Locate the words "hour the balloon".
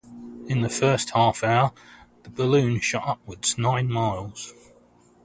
1.43-2.79